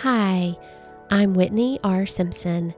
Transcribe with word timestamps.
Hi, 0.00 0.54
I'm 1.10 1.32
Whitney 1.32 1.80
R. 1.82 2.04
Simpson, 2.04 2.74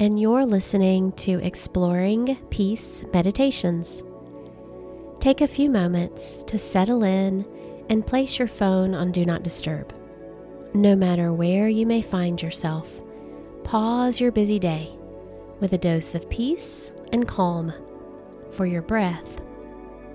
and 0.00 0.18
you're 0.18 0.44
listening 0.44 1.12
to 1.12 1.40
Exploring 1.40 2.36
Peace 2.50 3.04
Meditations. 3.12 4.02
Take 5.20 5.42
a 5.42 5.46
few 5.46 5.70
moments 5.70 6.42
to 6.48 6.58
settle 6.58 7.04
in 7.04 7.46
and 7.88 8.04
place 8.04 8.36
your 8.40 8.48
phone 8.48 8.96
on 8.96 9.12
Do 9.12 9.24
Not 9.24 9.44
Disturb. 9.44 9.94
No 10.74 10.96
matter 10.96 11.32
where 11.32 11.68
you 11.68 11.86
may 11.86 12.02
find 12.02 12.42
yourself, 12.42 12.90
pause 13.62 14.18
your 14.18 14.32
busy 14.32 14.58
day 14.58 14.90
with 15.60 15.72
a 15.72 15.78
dose 15.78 16.16
of 16.16 16.28
peace 16.30 16.90
and 17.12 17.28
calm 17.28 17.72
for 18.50 18.66
your 18.66 18.82
breath, 18.82 19.40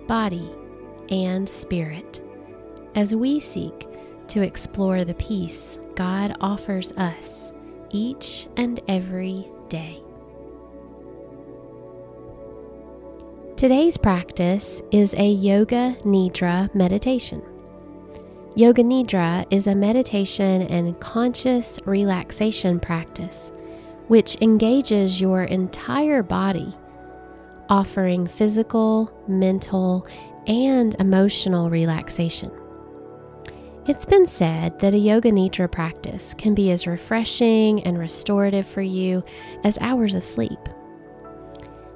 body, 0.05 0.52
and 1.09 1.47
spirit 1.47 2.20
as 2.95 3.15
we 3.15 3.39
seek 3.39 3.88
to 4.27 4.41
explore 4.41 5.05
the 5.05 5.13
peace 5.13 5.79
God 6.02 6.36
offers 6.41 6.91
us 6.93 7.54
each 7.91 8.47
and 8.57 8.79
every 8.87 9.47
day. 9.69 10.01
Today's 13.55 13.97
practice 13.97 14.82
is 14.92 15.14
a 15.14 15.29
Yoga 15.29 15.95
Nidra 16.01 16.73
meditation. 16.73 17.43
Yoga 18.56 18.82
Nidra 18.82 19.45
is 19.51 19.68
a 19.68 19.75
meditation 19.75 20.64
and 20.64 21.00
conscious 21.00 21.79
relaxation 21.86 22.79
practice 22.79 23.51
which 24.07 24.42
engages 24.42 25.21
your 25.21 25.43
entire 25.43 26.23
body, 26.23 26.75
offering 27.70 28.25
physical, 28.25 29.14
mental, 29.28 30.07
and 30.47 30.95
emotional 31.00 31.70
relaxation. 31.70 32.52
It's 33.88 34.06
been 34.06 34.28
said 34.28 34.78
that 34.80 34.94
a 34.94 34.98
Yoga 34.98 35.31
Nidra 35.31 35.70
practice 35.70 36.36
can 36.36 36.53
be 36.53 36.70
as 36.70 36.86
refreshing 36.86 37.81
and 37.84 37.98
restorative 37.98 38.68
for 38.68 38.84
you 38.84 39.23
as 39.64 39.80
hours 39.80 40.14
of 40.14 40.23
sleep. 40.23 40.60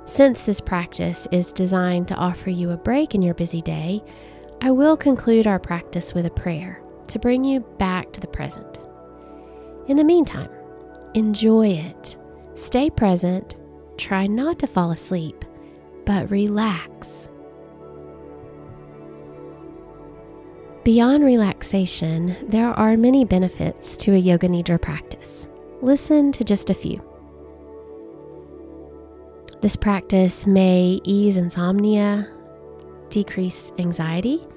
Since 0.05 0.43
this 0.43 0.59
practice 0.59 1.27
is 1.31 1.51
designed 1.51 2.07
to 2.07 2.15
offer 2.15 2.49
you 2.49 2.71
a 2.71 2.77
break 2.77 3.13
in 3.13 3.21
your 3.21 3.35
busy 3.35 3.61
day, 3.61 4.03
I 4.61 4.71
will 4.71 4.97
conclude 4.97 5.45
our 5.45 5.59
practice 5.59 6.15
with 6.15 6.25
a 6.25 6.31
prayer 6.31 6.81
to 7.07 7.19
bring 7.19 7.43
you 7.43 7.59
back 7.77 8.11
to 8.13 8.19
the 8.19 8.27
present. 8.27 8.79
In 9.87 9.95
the 9.95 10.03
meantime, 10.03 10.49
enjoy 11.13 11.67
it, 11.67 12.17
stay 12.55 12.89
present, 12.89 13.57
try 13.99 14.25
not 14.25 14.57
to 14.59 14.67
fall 14.67 14.89
asleep, 14.89 15.45
but 16.03 16.31
relax 16.31 17.29
Beyond 20.85 21.23
relaxation, 21.25 22.35
there 22.47 22.69
are 22.69 22.95
many 22.95 23.25
benefits 23.25 23.97
to 23.97 24.13
a 24.13 24.19
Yoga 24.19 24.47
Nidra 24.47 24.79
practice. 24.79 25.47
Listen 25.81 26.31
to 26.33 26.43
just 26.43 26.69
a 26.69 26.75
few. 26.75 27.01
This 29.61 29.75
practice 29.75 30.45
may 30.45 31.01
ease 31.03 31.37
insomnia, 31.37 32.31
decrease 33.09 33.71
anxiety, 33.79 34.47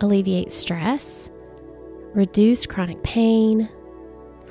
alleviate 0.00 0.52
stress, 0.52 1.28
reduce 2.14 2.66
chronic 2.66 3.02
pain, 3.02 3.68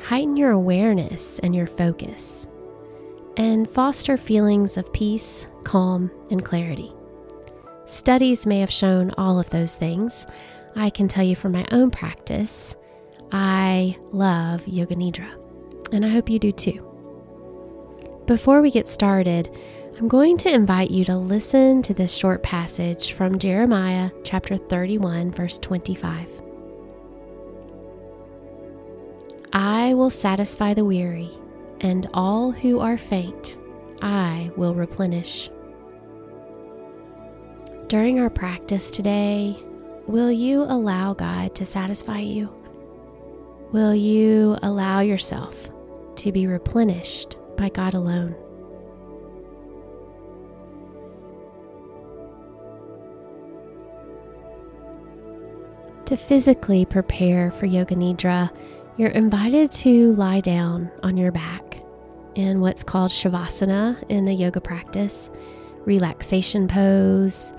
heighten 0.02 0.36
your 0.36 0.52
awareness 0.52 1.40
and 1.40 1.56
your 1.56 1.68
focus, 1.68 2.48
and 3.38 3.70
foster 3.70 4.18
feelings 4.18 4.76
of 4.76 4.92
peace, 4.92 5.48
calm, 5.64 6.12
and 6.32 6.44
clarity. 6.44 6.92
Studies 7.86 8.46
may 8.46 8.60
have 8.60 8.72
shown 8.72 9.12
all 9.18 9.40
of 9.40 9.50
those 9.52 9.76
things, 9.76 10.26
I 10.76 10.90
can 10.90 11.08
tell 11.08 11.24
you 11.24 11.36
from 11.36 11.52
my 11.52 11.66
own 11.72 11.92
practice, 11.92 12.76
I 13.32 13.98
love 14.12 14.68
Yoga 14.68 14.96
Nidra, 14.96 15.32
and 15.92 16.06
I 16.06 16.10
hope 16.10 16.30
you 16.30 16.40
do 16.40 16.52
too. 16.52 16.90
Before 18.26 18.62
we 18.62 18.72
get 18.72 18.88
started, 18.88 19.50
I'm 19.98 20.08
going 20.08 20.38
to 20.38 20.54
invite 20.54 20.90
you 20.90 21.06
to 21.06 21.16
listen 21.16 21.82
to 21.84 21.94
this 21.94 22.16
short 22.16 22.42
passage 22.42 23.12
from 23.14 23.38
Jeremiah 23.38 24.10
chapter 24.24 24.58
31, 24.58 25.32
verse 25.32 25.60
25. 25.60 26.28
I 29.54 29.94
will 29.94 30.10
satisfy 30.10 30.74
the 30.74 30.86
weary, 30.86 31.30
and 31.82 32.10
all 32.14 32.52
who 32.52 32.80
are 32.80 32.98
faint, 32.98 33.58
I 34.02 34.50
will 34.58 34.74
replenish. 34.74 35.52
During 37.88 38.20
our 38.20 38.32
practice 38.32 38.90
today, 38.90 39.56
Will 40.08 40.32
you 40.32 40.64
allow 40.64 41.14
God 41.14 41.56
to 41.56 41.66
satisfy 41.66 42.20
you? 42.20 42.50
Will 43.72 43.96
you 43.96 44.58
allow 44.62 45.00
yourself 45.00 45.70
to 46.18 46.32
be 46.32 46.46
replenished 46.46 47.38
by 47.58 47.70
God 47.70 47.94
alone? 47.94 48.36
To 56.06 56.18
physically 56.18 56.86
prepare 56.86 57.50
for 57.50 57.66
Yoga 57.66 57.96
Nidra, 57.96 58.52
you're 58.98 59.10
invited 59.10 59.72
to 59.72 60.14
lie 60.16 60.42
down 60.42 60.92
on 61.02 61.18
your 61.18 61.32
back 61.32 61.82
in 62.36 62.60
what's 62.60 62.84
called 62.84 63.10
Shavasana 63.10 64.04
in 64.10 64.26
the 64.26 64.34
yoga 64.34 64.60
practice, 64.62 65.30
relaxation 65.86 66.68
pose, 66.68 67.54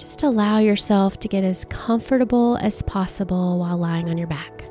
just 0.00 0.22
allow 0.22 0.58
yourself 0.58 1.20
to 1.20 1.28
get 1.28 1.44
as 1.44 1.66
comfortable 1.66 2.56
as 2.62 2.80
possible 2.82 3.58
while 3.58 3.76
lying 3.76 4.08
on 4.08 4.16
your 4.16 4.26
back. 4.26 4.64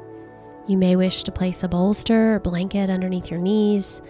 You 0.68 0.76
may 0.76 0.96
wish 0.96 1.24
to 1.24 1.32
place 1.32 1.62
a 1.62 1.68
bolster 1.68 2.36
or 2.36 2.40
blanket 2.40 2.90
underneath 2.90 3.30
your 3.30 3.40
knees, 3.40 4.02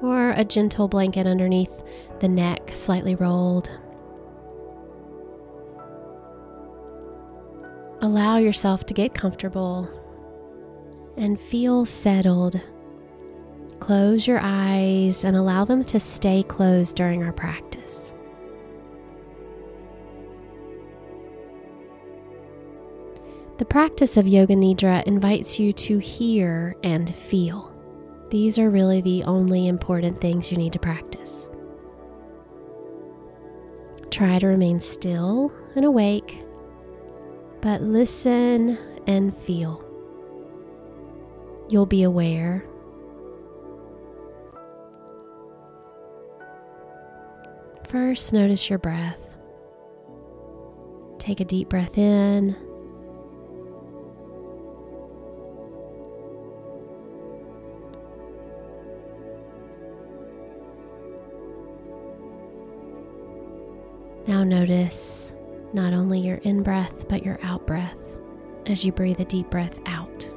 or 0.00 0.30
a 0.30 0.44
gentle 0.44 0.86
blanket 0.86 1.26
underneath 1.26 1.82
the 2.20 2.28
neck, 2.28 2.70
slightly 2.74 3.16
rolled. 3.16 3.68
Allow 8.00 8.36
yourself 8.36 8.86
to 8.86 8.94
get 8.94 9.14
comfortable 9.14 9.90
and 11.16 11.40
feel 11.40 11.86
settled. 11.86 12.60
Close 13.80 14.28
your 14.28 14.38
eyes 14.40 15.24
and 15.24 15.36
allow 15.36 15.64
them 15.64 15.82
to 15.84 15.98
stay 15.98 16.44
closed 16.44 16.94
during 16.94 17.24
our 17.24 17.32
practice. 17.32 17.67
The 23.58 23.64
practice 23.64 24.16
of 24.16 24.28
Yoga 24.28 24.54
Nidra 24.54 25.02
invites 25.02 25.58
you 25.58 25.72
to 25.72 25.98
hear 25.98 26.76
and 26.84 27.12
feel. 27.12 27.74
These 28.30 28.56
are 28.56 28.70
really 28.70 29.00
the 29.00 29.24
only 29.24 29.66
important 29.66 30.20
things 30.20 30.52
you 30.52 30.56
need 30.56 30.72
to 30.74 30.78
practice. 30.78 31.48
Try 34.10 34.38
to 34.38 34.46
remain 34.46 34.78
still 34.78 35.52
and 35.74 35.84
awake, 35.84 36.40
but 37.60 37.82
listen 37.82 38.78
and 39.08 39.36
feel. 39.36 39.84
You'll 41.68 41.84
be 41.84 42.04
aware. 42.04 42.64
First, 47.88 48.32
notice 48.32 48.70
your 48.70 48.78
breath. 48.78 49.18
Take 51.18 51.40
a 51.40 51.44
deep 51.44 51.68
breath 51.68 51.98
in 51.98 52.54
notice 64.48 65.32
not 65.72 65.92
only 65.92 66.20
your 66.20 66.38
in 66.38 66.62
breath, 66.62 67.08
but 67.08 67.24
your 67.24 67.38
out 67.42 67.66
breath 67.66 67.96
as 68.66 68.84
you 68.84 68.92
breathe 68.92 69.20
a 69.20 69.24
deep 69.24 69.50
breath 69.50 69.78
out. 69.86 70.30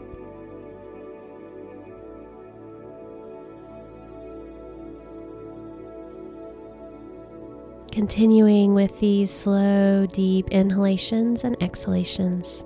Continuing 7.92 8.74
with 8.74 8.98
these 9.00 9.30
slow, 9.30 10.06
deep 10.08 10.48
inhalations 10.50 11.44
and 11.44 11.62
exhalations. 11.62 12.64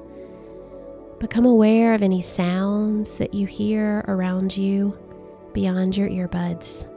Become 1.20 1.46
aware 1.46 1.96
of 1.96 2.04
any 2.04 2.22
sounds 2.22 3.18
that 3.18 3.34
you 3.34 3.48
hear 3.48 4.06
around 4.08 4.56
you 4.56 4.96
beyond 5.54 5.98
your 5.98 6.10
earbuds. 6.10 6.88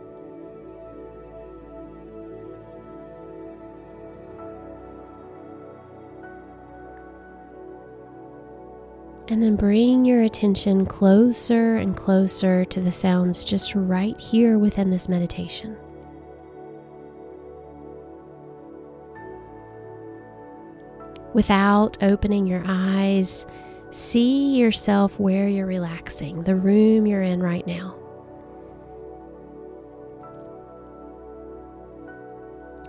And 9.28 9.42
then 9.42 9.56
bring 9.56 10.04
your 10.04 10.22
attention 10.22 10.86
closer 10.86 11.76
and 11.76 11.96
closer 11.96 12.64
to 12.64 12.80
the 12.80 12.92
sounds 12.92 13.44
just 13.44 13.74
right 13.74 14.18
here 14.18 14.58
within 14.58 14.90
this 14.90 15.08
meditation. 15.08 15.76
Without 21.34 22.02
opening 22.02 22.46
your 22.46 22.64
eyes, 22.66 23.44
See 23.90 24.58
yourself 24.58 25.18
where 25.18 25.48
you're 25.48 25.66
relaxing, 25.66 26.42
the 26.42 26.56
room 26.56 27.06
you're 27.06 27.22
in 27.22 27.42
right 27.42 27.66
now. 27.66 27.94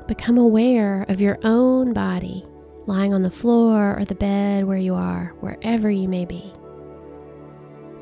Become 0.07 0.37
aware 0.37 1.05
of 1.07 1.21
your 1.21 1.37
own 1.43 1.93
body 1.93 2.43
lying 2.89 3.13
on 3.13 3.21
the 3.21 3.29
floor 3.29 3.97
or 3.97 4.03
the 4.03 4.15
bed 4.15 4.65
where 4.65 4.77
you 4.77 4.95
are, 4.95 5.33
wherever 5.41 5.91
you 5.91 6.09
may 6.09 6.25
be. 6.25 6.51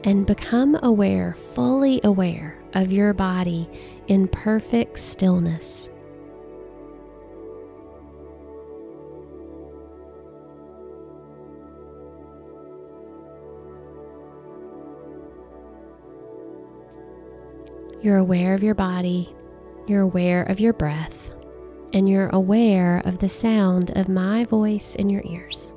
And 0.06 0.26
become 0.26 0.80
aware, 0.82 1.34
fully 1.34 2.00
aware 2.06 2.58
of 2.74 2.92
your 2.92 3.14
body 3.14 3.70
in 4.08 4.30
perfect 4.30 4.98
stillness. 4.98 5.92
You're 18.02 18.18
aware 18.18 18.54
of 18.54 18.64
your 18.64 18.76
body, 18.76 19.36
you're 19.88 20.04
aware 20.04 20.44
of 20.44 20.62
your 20.62 20.72
breath, 20.72 21.17
and 21.94 22.10
you're 22.10 22.30
aware 22.30 23.02
of 23.06 23.20
the 23.20 23.30
sound 23.30 23.92
of 23.98 24.10
my 24.10 24.44
voice 24.46 24.96
in 24.96 25.10
your 25.10 25.24
ears. 25.26 25.74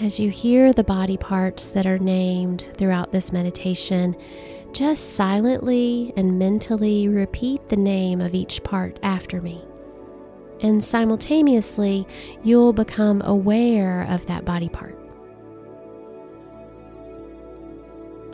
As 0.00 0.18
you 0.18 0.30
hear 0.30 0.72
the 0.72 0.82
body 0.82 1.18
parts 1.18 1.68
that 1.68 1.84
are 1.86 1.98
named 1.98 2.70
throughout 2.78 3.12
this 3.12 3.32
meditation, 3.32 4.16
just 4.72 5.12
silently 5.12 6.14
and 6.16 6.38
mentally 6.38 7.06
repeat 7.06 7.68
the 7.68 7.76
name 7.76 8.22
of 8.22 8.32
each 8.32 8.62
part 8.64 8.98
after 9.02 9.42
me. 9.42 9.62
And 10.62 10.84
simultaneously, 10.84 12.06
you'll 12.42 12.72
become 12.72 13.22
aware 13.24 14.06
of 14.10 14.26
that 14.26 14.44
body 14.44 14.68
part. 14.68 14.96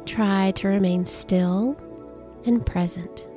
Try 0.06 0.52
to 0.52 0.68
remain 0.68 1.04
still 1.04 1.76
and 2.44 2.64
present. 2.64 3.28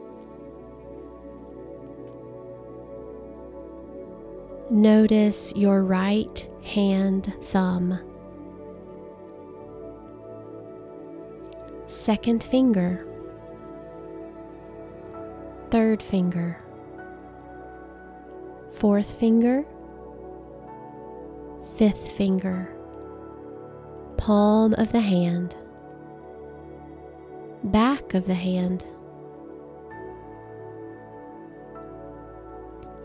Notice 4.71 5.51
your 5.55 5.83
right 5.83 6.47
hand 6.63 7.33
thumb 7.43 7.99
second 11.89 12.43
finger, 12.43 13.05
third 15.71 16.01
finger, 16.03 16.61
fourth 18.69 19.11
finger, 19.11 19.65
fifth 21.77 22.11
finger, 22.11 22.69
palm 24.17 24.73
of 24.75 24.91
the 24.91 25.01
hand, 25.01 25.55
back 27.63 28.13
of 28.13 28.25
the 28.25 28.33
hand, 28.33 28.85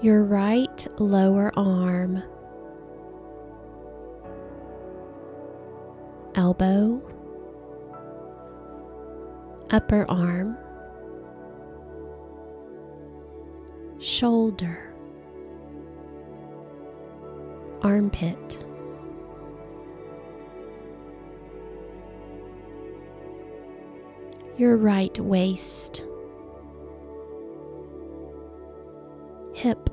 your 0.00 0.22
right 0.24 0.86
lower 0.98 1.52
arm, 1.56 2.22
elbow, 6.34 7.00
upper 9.70 10.04
arm, 10.10 10.56
shoulder, 13.98 14.93
armpit. 17.84 18.64
Your 24.56 24.76
right 24.76 25.18
waist, 25.20 26.04
hip, 29.54 29.90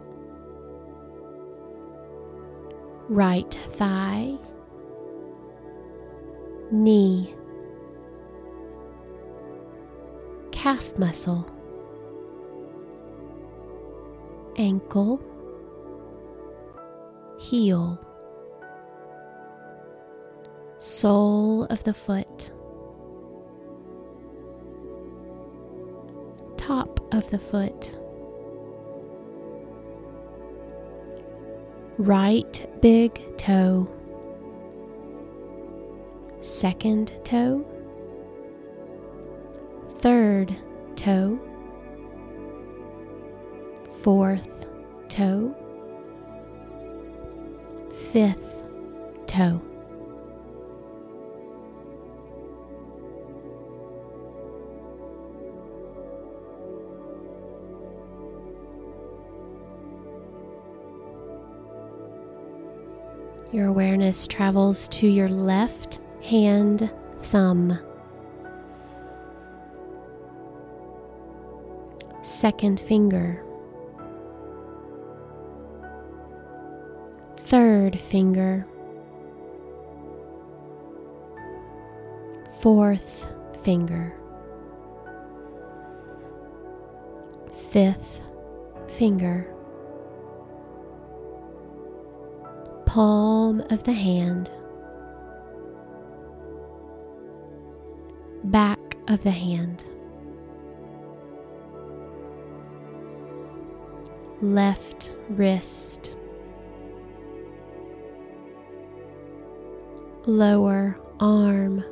right 3.10 3.54
thigh, 3.74 4.38
knee. 6.72 7.36
calf 10.62 10.96
muscle, 10.96 11.44
ankle, 14.58 15.20
heel, 17.42 18.00
sole 20.78 21.66
of 21.66 21.84
the 21.84 21.94
foot, 21.94 22.52
top 26.58 27.00
of 27.14 27.30
the 27.32 27.40
foot, 27.40 27.96
right 31.98 32.68
big 32.82 33.38
toe, 33.38 33.88
second 36.42 37.12
toe. 37.24 37.66
Third 40.00 40.56
toe, 40.96 41.40
fourth 44.02 44.66
toe, 45.10 45.56
fifth 48.12 48.68
toe. 49.28 49.62
Your 63.52 63.68
awareness 63.68 64.28
travels 64.28 64.88
to 64.90 65.08
your 65.08 65.30
left 65.30 66.00
hand 66.24 66.90
thumb. 67.24 67.80
second 72.42 72.80
finger, 72.80 73.44
third 77.52 78.00
finger, 78.00 78.66
fourth 82.62 83.28
finger, 83.62 84.16
fifth 87.72 88.22
finger, 88.88 89.54
palm 92.86 93.60
of 93.70 93.84
the 93.84 93.92
hand, 93.92 94.50
back 98.46 98.80
of 99.10 99.22
the 99.24 99.32
hand. 99.32 99.84
left 104.42 105.12
wrist, 105.30 106.16
lower 110.26 110.98
arm, 111.20 111.84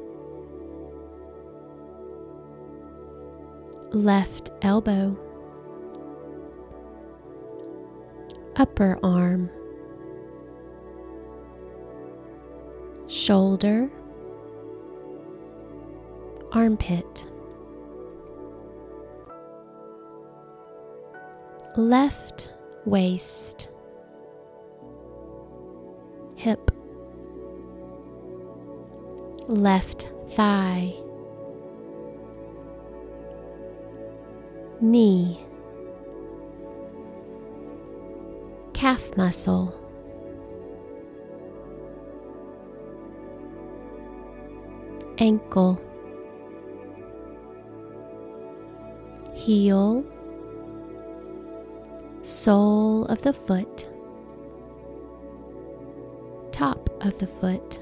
left 3.92 4.52
elbow, 4.62 5.18
upper 8.56 9.00
arm, 9.04 9.50
shoulder, 13.08 13.90
armpit. 16.52 17.26
left 21.78 22.54
waist, 22.86 23.70
hip, 26.36 26.72
left 29.50 30.08
thigh, 30.30 30.94
knee, 34.80 35.44
calf 38.74 39.18
muscle. 39.18 39.76
ankle, 45.22 45.82
heel, 49.34 50.06
sole 52.22 53.06
of 53.08 53.22
the 53.22 53.34
foot, 53.34 53.90
top 56.54 56.90
of 57.04 57.18
the 57.18 57.28
foot, 57.28 57.80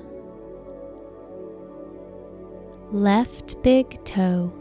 left 2.91 3.61
big 3.63 4.03
toe, 4.05 4.51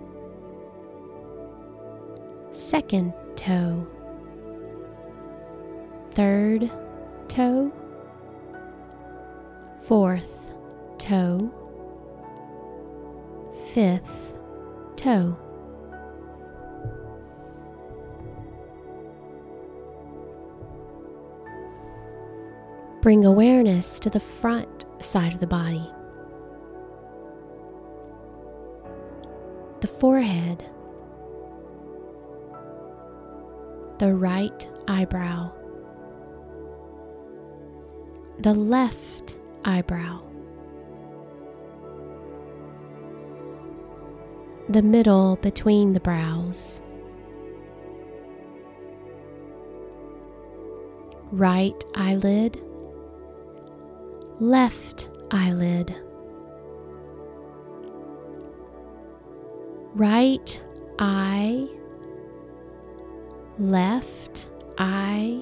second 2.52 3.12
toe, 3.36 3.86
third 6.10 6.70
toe, 7.28 7.72
fourth 9.78 10.54
toe, 10.98 11.52
fifth 13.72 14.34
toe. 14.96 15.36
Bring 23.02 23.24
awareness 23.24 24.00
to 24.00 24.10
the 24.10 24.18
front 24.18 24.84
side 24.98 25.32
of 25.32 25.38
the 25.38 25.46
body, 25.46 25.88
forehead, 30.00 30.64
the 33.98 34.14
right 34.14 34.70
eyebrow, 34.88 35.50
the 38.40 38.52
left 38.54 39.38
eyebrow, 39.64 40.20
the 44.68 44.82
middle 44.82 45.36
between 45.36 45.92
the 45.92 46.00
brows. 46.00 46.82
Right 51.32 51.84
eyelid, 51.94 52.62
left 54.38 55.08
eyelid, 55.30 55.94
right 59.96 60.62
eye, 60.98 61.66
left 63.56 64.50
eye, 64.76 65.40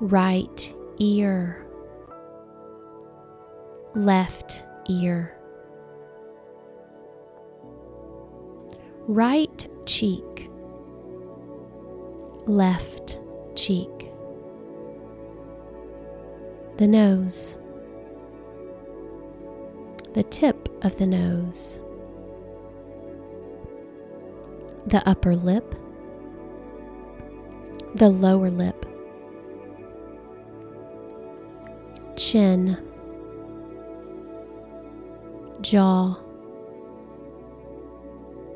right 0.00 0.74
ear, 0.98 1.66
left 3.94 4.64
ear, 4.90 5.34
right 9.08 9.66
cheek, 9.86 10.50
left 12.44 13.18
cheek. 13.54 13.88
The 16.76 16.86
nose, 16.86 17.56
the 20.12 20.22
tip 20.24 20.55
of 20.82 20.96
the 20.98 21.06
nose, 21.06 21.80
the 24.86 25.02
upper 25.08 25.34
lip, 25.34 25.74
the 27.94 28.08
lower 28.08 28.50
lip, 28.50 28.86
chin, 32.16 32.76
jaw, 35.60 36.16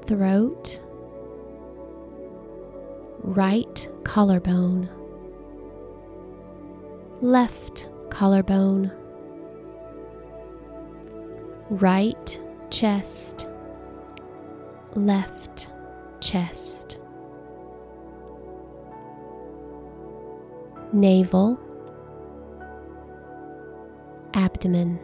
throat, 0.07 0.81
right 3.23 3.89
collarbone, 4.05 4.89
left 7.21 7.89
collarbone, 8.11 8.93
right 11.71 12.41
chest, 12.71 13.49
left 14.95 15.69
chest, 16.21 16.99
navel, 20.93 21.59
abdomen. 24.35 24.99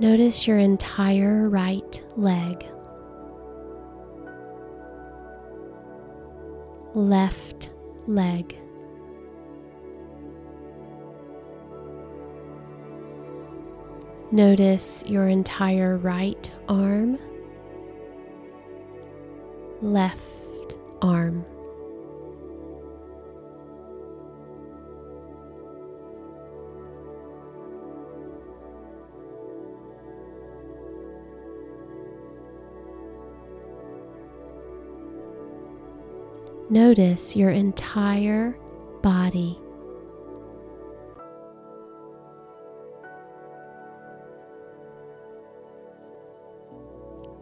Notice 0.00 0.46
your 0.46 0.58
entire 0.58 1.48
right 1.48 2.02
leg, 2.16 2.66
left 6.94 7.70
leg. 8.06 8.56
Notice 14.32 15.04
your 15.06 15.28
entire 15.28 15.96
right 15.96 16.52
arm, 16.68 17.18
left 19.82 20.76
arm. 21.02 21.44
Notice 36.72 37.34
your 37.34 37.50
entire 37.50 38.56
body. 39.02 39.58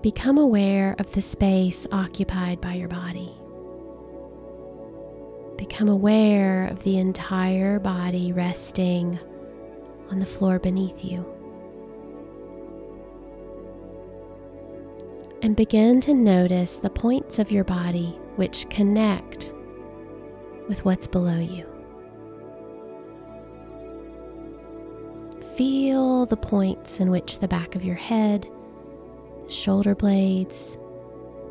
Become 0.01 0.39
aware 0.39 0.97
of 0.99 1.13
the 1.13 1.21
space 1.21 1.87
occupied 1.93 2.63
by 2.63 2.73
your 2.73 2.89
body. 2.89 3.31
Become 5.59 5.91
aware 5.91 6.69
of 6.69 6.83
the 6.83 6.97
entire 6.97 7.79
body 7.79 8.33
resting 8.33 9.19
on 10.11 10.21
the 10.21 10.25
floor 10.25 10.59
beneath 10.59 11.05
you. 11.05 11.23
And 15.43 15.55
begin 15.55 16.01
to 16.01 16.15
notice 16.15 16.79
the 16.79 16.89
points 16.89 17.39
of 17.39 17.51
your 17.51 17.65
body 17.65 18.19
which 18.39 18.69
connect 18.69 19.53
with 20.69 20.85
what's 20.85 21.09
below 21.09 21.41
you. 21.41 21.67
Feel 25.57 26.25
the 26.25 26.37
points 26.37 27.01
in 27.01 27.11
which 27.11 27.41
the 27.41 27.49
back 27.49 27.75
of 27.75 27.85
your 27.85 27.97
head, 27.97 28.49
shoulder 29.49 29.97
blades, 29.97 30.79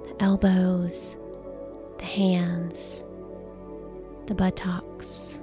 the 0.07 0.15
elbows, 0.23 1.17
the 1.97 2.05
hands, 2.05 3.03
the 4.27 4.35
buttocks, 4.35 5.41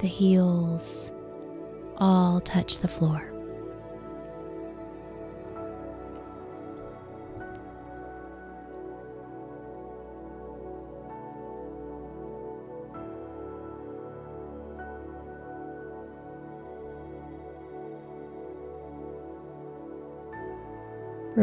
the 0.00 0.08
heels 0.08 1.12
all 1.98 2.40
touch 2.40 2.80
the 2.80 2.88
floor. 2.88 3.33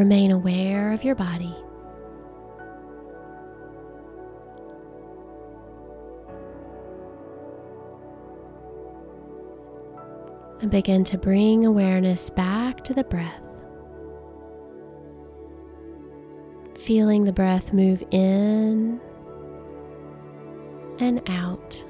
Remain 0.01 0.31
aware 0.31 0.93
of 0.93 1.03
your 1.03 1.13
body. 1.13 1.55
And 10.59 10.71
begin 10.71 11.03
to 11.03 11.19
bring 11.19 11.67
awareness 11.67 12.31
back 12.31 12.83
to 12.85 12.95
the 12.95 13.03
breath. 13.03 13.43
Feeling 16.79 17.25
the 17.25 17.31
breath 17.31 17.71
move 17.71 18.03
in 18.09 18.99
and 20.97 21.21
out. 21.29 21.85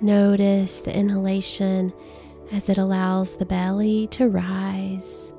Notice 0.00 0.78
the 0.78 0.96
inhalation 0.96 1.92
as 2.52 2.68
it 2.68 2.78
allows 2.78 3.36
the 3.36 3.46
belly 3.46 4.06
to 4.08 4.28
rise. 4.28 5.32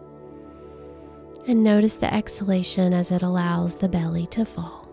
And 1.48 1.64
notice 1.64 1.98
the 1.98 2.14
exhalation 2.14 2.94
as 2.94 3.12
it 3.12 3.22
allows 3.22 3.78
the 3.78 3.90
belly 3.90 4.28
to 4.28 4.46
fall. 4.46 4.88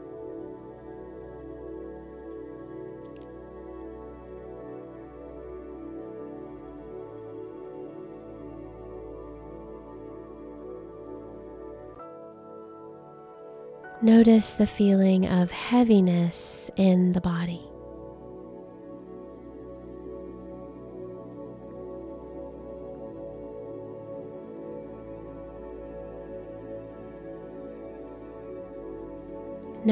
Notice 14.03 14.55
the 14.55 14.67
feeling 14.67 15.27
of 15.27 15.51
heaviness 15.51 16.71
in 16.77 17.13
the 17.13 17.21
body. 17.21 17.63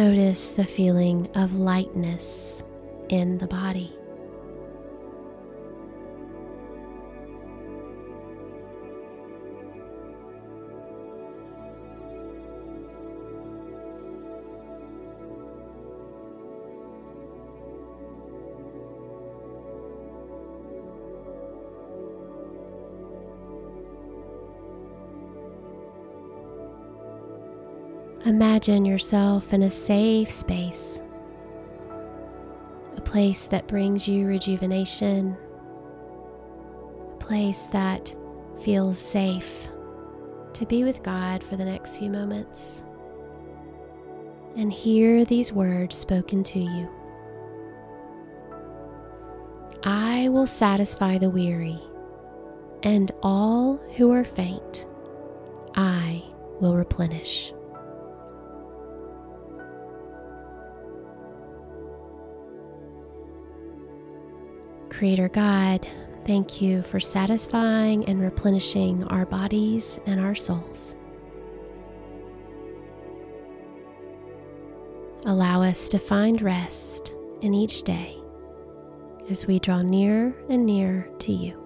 Notice 0.04 0.50
the 0.50 0.66
feeling 0.66 1.30
of 1.34 1.54
lightness 1.54 2.62
in 3.08 3.38
the 3.38 3.46
body. 3.46 3.90
Imagine 28.26 28.86
yourself 28.86 29.52
in 29.52 29.64
a 29.64 29.70
safe 29.70 30.30
space, 30.30 30.98
a 32.96 33.00
place 33.02 33.46
that 33.48 33.68
brings 33.68 34.08
you 34.08 34.26
rejuvenation, 34.26 35.36
a 37.12 37.16
place 37.16 37.66
that 37.66 38.16
feels 38.62 38.98
safe 38.98 39.68
to 40.54 40.64
be 40.64 40.84
with 40.84 41.02
God 41.02 41.44
for 41.44 41.56
the 41.56 41.66
next 41.66 41.98
few 41.98 42.08
moments. 42.08 42.82
And 44.56 44.72
hear 44.72 45.26
these 45.26 45.52
words 45.52 45.94
spoken 45.94 46.42
to 46.44 46.60
you 46.60 46.88
I 49.82 50.30
will 50.30 50.46
satisfy 50.46 51.18
the 51.18 51.28
weary, 51.28 51.78
and 52.84 53.12
all 53.22 53.76
who 53.96 54.10
are 54.12 54.24
faint, 54.24 54.86
I 55.74 56.24
will 56.58 56.74
replenish. 56.74 57.52
Creator 64.98 65.28
God, 65.30 65.88
thank 66.24 66.62
you 66.62 66.82
for 66.82 67.00
satisfying 67.00 68.04
and 68.04 68.20
replenishing 68.20 69.02
our 69.04 69.26
bodies 69.26 69.98
and 70.06 70.20
our 70.20 70.36
souls. 70.36 70.94
Allow 75.24 75.62
us 75.62 75.88
to 75.88 75.98
find 75.98 76.40
rest 76.40 77.12
in 77.40 77.54
each 77.54 77.82
day 77.82 78.16
as 79.28 79.48
we 79.48 79.58
draw 79.58 79.82
nearer 79.82 80.32
and 80.48 80.64
nearer 80.64 81.08
to 81.18 81.32
you. 81.32 81.60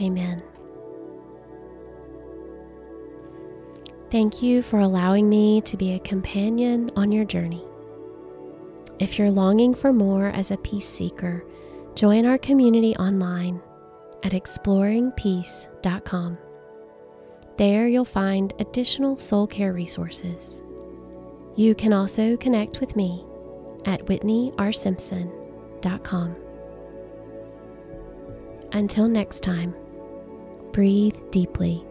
Amen. 0.00 0.42
Thank 4.10 4.42
you 4.42 4.60
for 4.60 4.80
allowing 4.80 5.28
me 5.28 5.60
to 5.62 5.76
be 5.76 5.92
a 5.92 6.00
companion 6.00 6.90
on 6.96 7.12
your 7.12 7.24
journey. 7.24 7.65
If 8.98 9.18
you're 9.18 9.30
longing 9.30 9.74
for 9.74 9.92
more 9.92 10.28
as 10.28 10.50
a 10.50 10.56
peace 10.56 10.88
seeker, 10.88 11.44
join 11.94 12.24
our 12.24 12.38
community 12.38 12.96
online 12.96 13.60
at 14.22 14.32
exploringpeace.com. 14.32 16.38
There 17.58 17.88
you'll 17.88 18.06
find 18.06 18.54
additional 18.58 19.18
soul 19.18 19.46
care 19.46 19.74
resources. 19.74 20.62
You 21.56 21.74
can 21.74 21.92
also 21.92 22.36
connect 22.36 22.80
with 22.80 22.96
me 22.96 23.24
at 23.84 24.06
whitneyrsimpson.com. 24.06 26.36
Until 28.72 29.08
next 29.08 29.42
time, 29.42 29.74
breathe 30.72 31.18
deeply 31.30 31.84